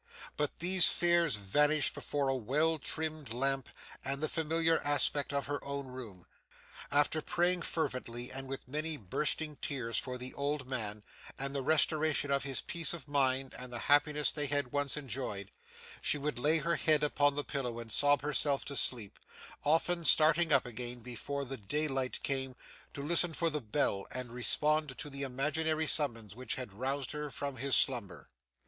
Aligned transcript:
But 0.35 0.57
these 0.57 0.87
fears 0.87 1.35
vanished 1.35 1.93
before 1.93 2.27
a 2.27 2.35
well 2.35 2.79
trimmed 2.79 3.35
lamp 3.35 3.69
and 4.03 4.19
the 4.19 4.27
familiar 4.27 4.79
aspect 4.83 5.31
of 5.31 5.45
her 5.45 5.63
own 5.63 5.85
room. 5.85 6.25
After 6.89 7.21
praying 7.21 7.61
fervently, 7.61 8.31
and 8.31 8.47
with 8.47 8.67
many 8.67 8.97
bursting 8.97 9.57
tears, 9.57 9.99
for 9.99 10.17
the 10.17 10.33
old 10.33 10.67
man, 10.67 11.03
and 11.37 11.53
the 11.53 11.61
restoration 11.61 12.31
of 12.31 12.41
his 12.41 12.61
peace 12.61 12.95
of 12.95 13.07
mind 13.07 13.53
and 13.59 13.71
the 13.71 13.77
happiness 13.93 14.31
they 14.31 14.47
had 14.47 14.71
once 14.71 14.97
enjoyed, 14.97 15.51
she 16.01 16.17
would 16.17 16.39
lay 16.39 16.57
her 16.57 16.77
head 16.77 17.03
upon 17.03 17.35
the 17.35 17.43
pillow 17.43 17.77
and 17.77 17.91
sob 17.91 18.23
herself 18.23 18.65
to 18.65 18.75
sleep: 18.75 19.19
often 19.63 20.03
starting 20.03 20.51
up 20.51 20.65
again, 20.65 21.01
before 21.01 21.45
the 21.45 21.57
day 21.57 21.87
light 21.87 22.23
came, 22.23 22.55
to 22.95 23.05
listen 23.05 23.33
for 23.33 23.51
the 23.51 23.61
bell 23.61 24.07
and 24.11 24.31
respond 24.31 24.97
to 24.97 25.11
the 25.11 25.21
imaginary 25.21 25.85
summons 25.85 26.35
which 26.35 26.55
had 26.55 26.73
roused 26.73 27.11
her 27.11 27.29
from 27.29 27.57
her 27.57 27.71
slumber. 27.71 28.31